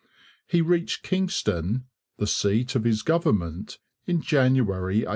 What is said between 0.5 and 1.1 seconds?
reached